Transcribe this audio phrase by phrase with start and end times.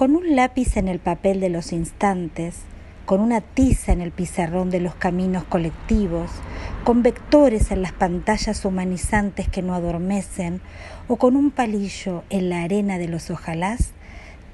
[0.00, 2.60] con un lápiz en el papel de los instantes,
[3.04, 6.30] con una tiza en el pizarrón de los caminos colectivos,
[6.84, 10.62] con vectores en las pantallas humanizantes que no adormecen,
[11.06, 13.90] o con un palillo en la arena de los ojalás,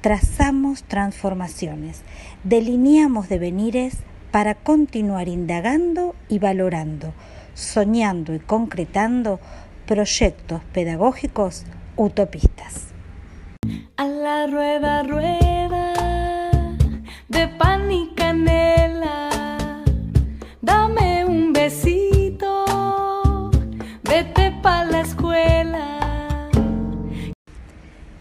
[0.00, 2.02] trazamos transformaciones,
[2.42, 3.98] delineamos devenires
[4.32, 7.12] para continuar indagando y valorando,
[7.54, 9.38] soñando y concretando
[9.86, 12.95] proyectos pedagógicos utopistas.
[14.26, 15.92] Rueda, rueda
[17.28, 19.30] de pan y canela,
[20.60, 22.64] dame un besito,
[24.02, 26.50] vete pa' la escuela.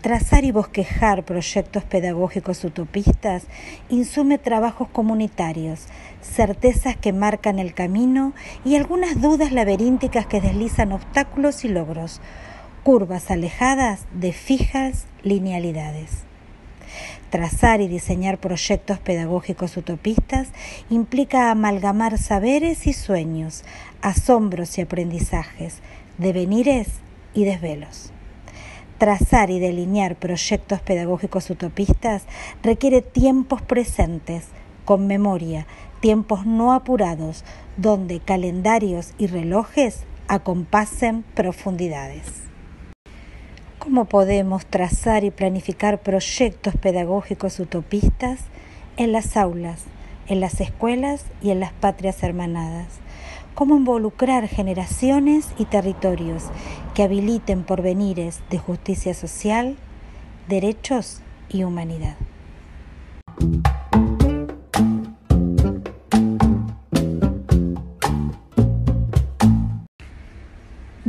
[0.02, 3.48] Trazar y bosquejar proyectos pedagógicos utopistas
[3.90, 5.88] insume trabajos comunitarios,
[6.22, 12.22] certezas que marcan el camino y algunas dudas laberínticas que deslizan obstáculos y logros,
[12.86, 16.22] curvas alejadas de fijas linealidades.
[17.32, 20.50] Trazar y diseñar proyectos pedagógicos utopistas
[20.92, 23.64] implica amalgamar saberes y sueños,
[24.04, 25.80] asombros y aprendizajes,
[26.20, 26.90] devenires
[27.34, 28.12] y desvelos.
[29.00, 32.26] Trazar y delinear proyectos pedagógicos utopistas
[32.62, 34.46] requiere tiempos presentes,
[34.86, 35.66] con memoria,
[36.02, 37.46] tiempos no apurados,
[37.78, 42.45] donde calendarios y relojes acompasen profundidades.
[43.86, 48.40] ¿Cómo podemos trazar y planificar proyectos pedagógicos utopistas
[48.98, 49.84] en las aulas,
[50.28, 52.88] en las escuelas y en las patrias hermanadas?
[53.54, 56.46] ¿Cómo involucrar generaciones y territorios
[56.96, 59.76] que habiliten porvenires de justicia social,
[60.48, 62.16] derechos y humanidad?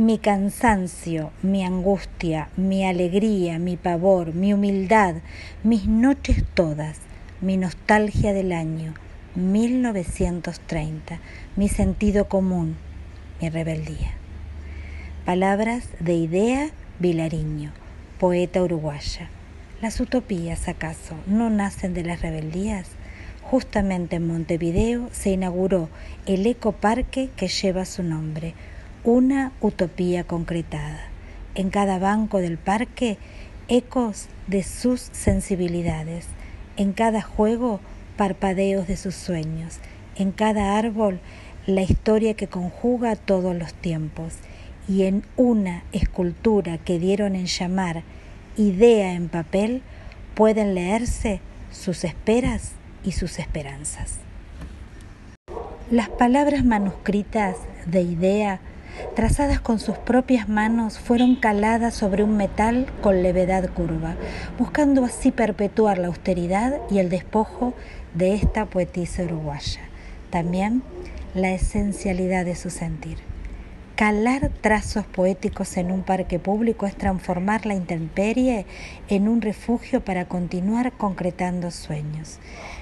[0.07, 5.15] Mi cansancio, mi angustia, mi alegría, mi pavor, mi humildad,
[5.63, 6.99] mis noches todas,
[7.41, 8.93] mi nostalgia del año
[9.35, 11.19] 1930,
[11.57, 12.77] mi sentido común,
[13.41, 14.13] mi rebeldía.
[15.25, 16.69] Palabras de Idea
[16.99, 17.73] Vilariño,
[18.17, 19.29] poeta uruguaya.
[19.81, 22.91] ¿Las utopías acaso no nacen de las rebeldías?
[23.41, 25.89] Justamente en Montevideo se inauguró
[26.25, 28.53] el ecoparque que lleva su nombre
[29.07, 30.99] una utopía concretada.
[31.55, 33.17] En cada banco del parque,
[33.69, 36.25] ecos de sus sensibilidades.
[36.75, 37.79] En cada juego,
[38.17, 39.79] parpadeos de sus sueños.
[40.17, 41.21] En cada árbol,
[41.65, 44.33] la historia que conjuga todos los tiempos.
[44.89, 48.03] Y en una escultura que dieron en llamar
[48.57, 49.83] idea en papel,
[50.35, 51.39] pueden leerse
[51.71, 52.73] sus esperas
[53.05, 54.17] y sus esperanzas.
[55.89, 58.59] Las palabras manuscritas de idea
[59.15, 64.15] trazadas con sus propias manos, fueron caladas sobre un metal con levedad curva,
[64.57, 67.73] buscando así perpetuar la austeridad y el despojo
[68.13, 69.81] de esta poetisa uruguaya.
[70.29, 70.83] También
[71.33, 73.17] la esencialidad de su sentir.
[73.97, 78.67] Calar trazos poéticos en un parque público es transformar la intemperie
[79.09, 82.37] en un refugio para continuar concretando sueños.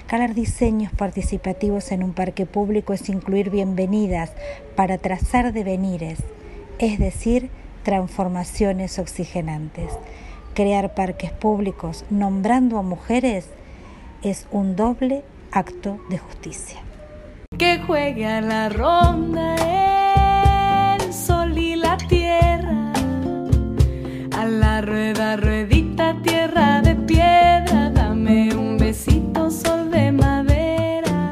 [0.08, 4.32] Calar diseños participativos en un parque público es incluir bienvenidas
[4.74, 6.18] para trazar devenires,
[6.78, 7.48] es decir,
[7.82, 9.90] transformaciones oxigenantes.
[10.52, 13.48] Crear parques públicos nombrando a mujeres
[14.22, 16.82] es un doble acto de justicia.
[17.56, 19.56] Que juegue a la ronda.
[19.56, 19.85] Eh
[24.36, 31.30] a la rueda, ruedita, tierra de piedra, dame un besito, sol de madera.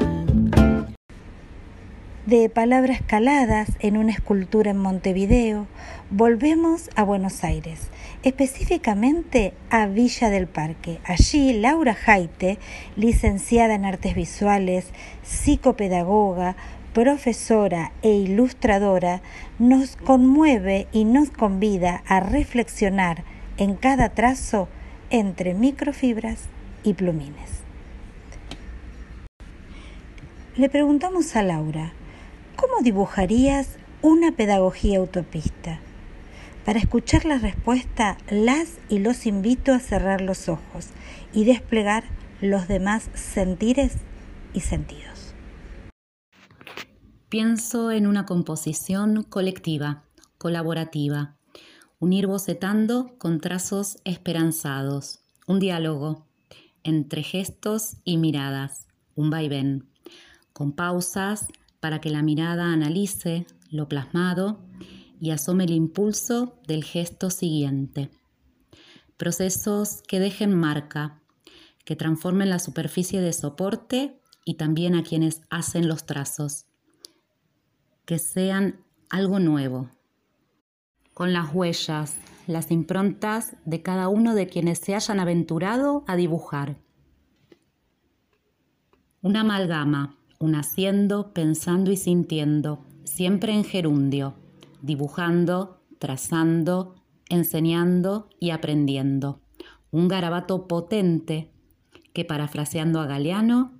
[2.24, 5.66] De palabras caladas en una escultura en Montevideo,
[6.08, 7.90] volvemos a Buenos Aires,
[8.22, 10.98] específicamente a Villa del Parque.
[11.04, 12.58] Allí Laura Jaite,
[12.96, 14.86] licenciada en artes visuales,
[15.22, 16.56] psicopedagoga,
[16.94, 19.20] profesora e ilustradora,
[19.58, 23.24] nos conmueve y nos convida a reflexionar
[23.58, 24.68] en cada trazo
[25.10, 26.44] entre microfibras
[26.84, 27.62] y plumines.
[30.56, 31.92] Le preguntamos a Laura,
[32.56, 35.80] ¿cómo dibujarías una pedagogía utopista?
[36.64, 40.90] Para escuchar la respuesta, las y los invito a cerrar los ojos
[41.32, 42.04] y desplegar
[42.40, 43.96] los demás sentires
[44.54, 45.13] y sentidos.
[47.34, 50.04] Pienso en una composición colectiva,
[50.38, 51.36] colaborativa,
[51.98, 56.28] unir bocetando con trazos esperanzados, un diálogo
[56.84, 58.86] entre gestos y miradas,
[59.16, 59.88] un vaivén,
[60.52, 61.48] con pausas
[61.80, 64.60] para que la mirada analice lo plasmado
[65.20, 68.10] y asome el impulso del gesto siguiente.
[69.16, 71.20] Procesos que dejen marca,
[71.84, 76.66] que transformen la superficie de soporte y también a quienes hacen los trazos,
[78.04, 78.80] que sean
[79.10, 79.90] algo nuevo,
[81.14, 82.16] con las huellas,
[82.46, 86.76] las improntas de cada uno de quienes se hayan aventurado a dibujar.
[89.22, 94.34] Una amalgama, un haciendo, pensando y sintiendo, siempre en gerundio,
[94.82, 96.94] dibujando, trazando,
[97.30, 99.40] enseñando y aprendiendo.
[99.90, 101.50] Un garabato potente
[102.12, 103.72] que, parafraseando a Galeano,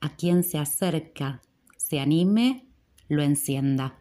[0.00, 1.42] a quien se acerca,
[1.76, 2.71] se anime,
[3.12, 3.94] lo encienda.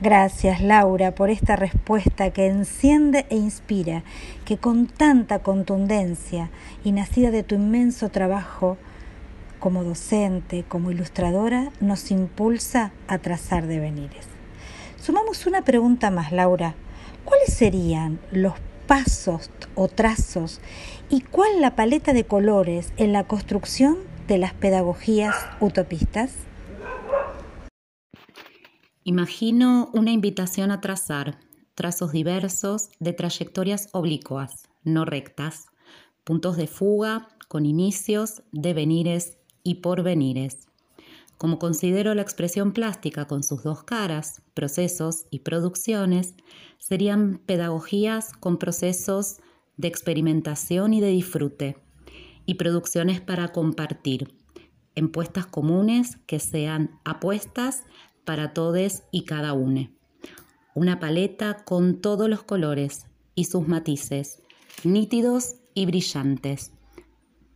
[0.00, 4.02] Gracias Laura por esta respuesta que enciende e inspira,
[4.44, 6.50] que con tanta contundencia
[6.82, 8.78] y nacida de tu inmenso trabajo
[9.60, 14.26] como docente, como ilustradora, nos impulsa a trazar devenires.
[15.00, 16.74] Sumamos una pregunta más, Laura.
[17.24, 18.54] ¿Cuáles serían los
[18.88, 20.60] pasos o trazos
[21.10, 26.32] y cuál la paleta de colores en la construcción de las pedagogías utopistas?
[29.04, 31.40] Imagino una invitación a trazar
[31.74, 35.66] trazos diversos de trayectorias oblicuas, no rectas,
[36.22, 40.68] puntos de fuga con inicios, devenires y porvenires.
[41.36, 46.36] Como considero la expresión plástica con sus dos caras, procesos y producciones,
[46.78, 49.38] serían pedagogías con procesos
[49.76, 51.76] de experimentación y de disfrute,
[52.46, 54.36] y producciones para compartir,
[54.94, 57.82] en puestas comunes que sean apuestas
[58.24, 59.90] para todos y cada uno.
[60.74, 64.42] Una paleta con todos los colores y sus matices,
[64.84, 66.72] nítidos y brillantes.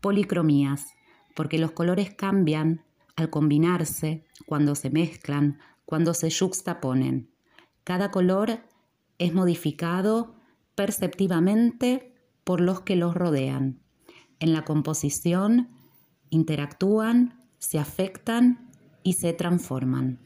[0.00, 0.86] Policromías,
[1.34, 2.84] porque los colores cambian
[3.16, 7.30] al combinarse, cuando se mezclan, cuando se juxtaponen.
[7.84, 8.60] Cada color
[9.18, 10.34] es modificado
[10.74, 12.12] perceptivamente
[12.44, 13.80] por los que los rodean.
[14.38, 15.70] En la composición
[16.30, 18.70] interactúan, se afectan
[19.02, 20.18] y se transforman.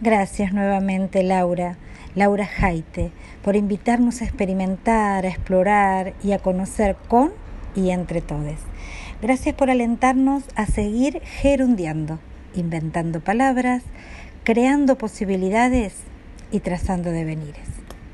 [0.00, 1.78] Gracias nuevamente, Laura,
[2.14, 3.12] Laura Jaite,
[3.42, 7.32] por invitarnos a experimentar, a explorar y a conocer con
[7.74, 8.56] y entre todos.
[9.22, 12.18] Gracias por alentarnos a seguir gerundiando,
[12.54, 13.84] inventando palabras,
[14.44, 15.94] creando posibilidades
[16.52, 17.68] y trazando devenires.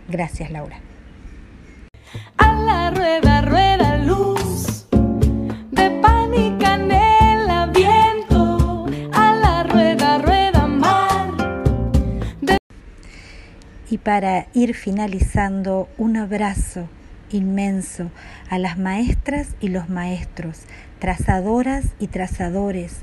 [0.09, 0.79] Gracias, Laura.
[2.37, 4.72] A la rueda, rueda, luz
[13.93, 16.89] Y para ir finalizando, un abrazo
[17.31, 18.11] inmenso
[18.49, 20.63] a las maestras y los maestros,
[20.99, 23.03] trazadoras y trazadores,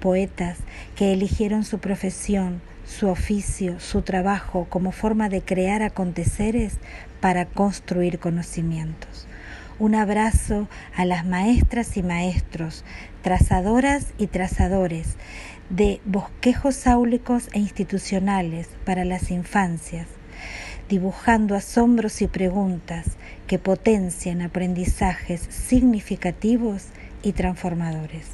[0.00, 0.56] poetas
[0.96, 6.78] que eligieron su profesión, su oficio, su trabajo como forma de crear aconteceres
[7.20, 9.26] para construir conocimientos.
[9.78, 12.82] Un abrazo a las maestras y maestros,
[13.20, 15.16] trazadoras y trazadores
[15.68, 20.06] de bosquejos áulicos e institucionales para las infancias,
[20.90, 23.06] dibujando asombros y preguntas
[23.46, 26.86] que potencian aprendizajes significativos
[27.22, 28.26] y transformadores.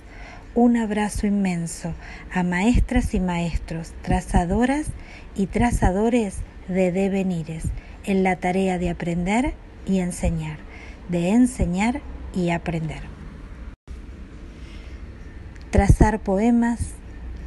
[0.55, 1.93] Un abrazo inmenso
[2.33, 4.87] a maestras y maestros, trazadoras
[5.37, 7.65] y trazadores de devenires
[8.05, 9.53] en la tarea de aprender
[9.87, 10.57] y enseñar,
[11.11, 12.01] de enseñar
[12.35, 13.03] y aprender.
[15.71, 16.95] Trazar poemas,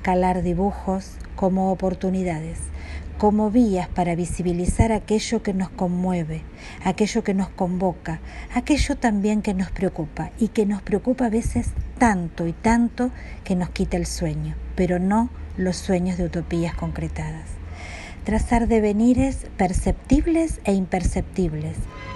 [0.03, 2.59] calar dibujos como oportunidades,
[3.19, 6.41] como vías para visibilizar aquello que nos conmueve,
[6.85, 8.21] aquello que nos convoca,
[8.55, 13.11] aquello también que nos preocupa y que nos preocupa a veces tanto y tanto
[13.43, 17.49] que nos quita el sueño, pero no los sueños de utopías concretadas.
[18.23, 21.75] Trazar devenires perceptibles e imperceptibles,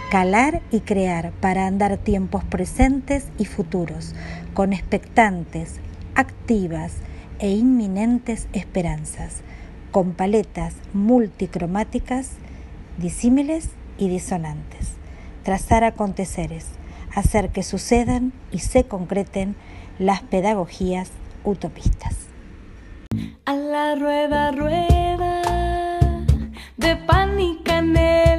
[0.10, 4.15] calar y crear para andar tiempos presentes y futuros,
[4.53, 5.81] con expectantes,
[6.15, 6.93] activas
[7.39, 9.41] e inminentes esperanzas,
[9.94, 12.32] con paletas multicromáticas,
[12.98, 13.70] disímiles
[14.00, 14.94] y disonantes.
[15.44, 16.66] Trazar aconteceres,
[17.14, 19.56] hacer que sucedan y se concreten
[20.00, 21.12] las pedagogías
[21.44, 22.16] utopistas.
[23.46, 25.44] A la rueda, rueda
[26.78, 28.33] de pan y canela